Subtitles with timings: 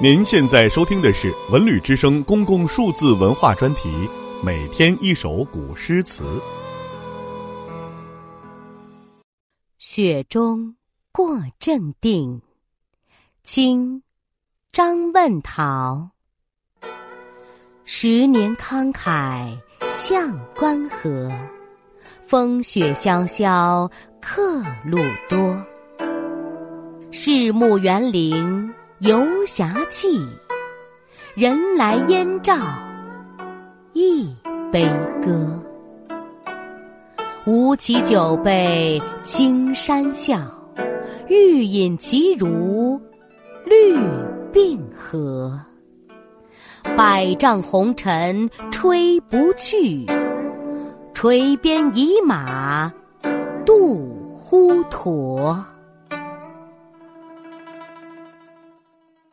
[0.00, 4.08] 您现在收听的是《文旅之声》公共数字文化专题，
[4.44, 6.40] 每天一首古诗词。
[9.78, 10.76] 雪中
[11.10, 12.40] 过正定，
[13.42, 14.00] 清，
[14.70, 16.08] 张问陶。
[17.84, 19.52] 十年慷慨
[19.90, 21.28] 向关河，
[22.24, 23.90] 风雪萧萧
[24.20, 25.60] 客路多。
[27.10, 28.72] 世穆园林。
[29.00, 30.26] 游侠气，
[31.36, 32.56] 人来燕赵
[33.92, 34.28] 一
[34.72, 34.82] 杯
[35.24, 35.56] 歌。
[37.46, 40.40] 吴起酒杯青山笑，
[41.28, 43.00] 欲饮其如
[43.64, 43.96] 绿
[44.52, 45.56] 并河。
[46.96, 50.04] 百丈红尘吹不去，
[51.14, 52.92] 垂鞭倚马
[53.64, 55.56] 度滹沱。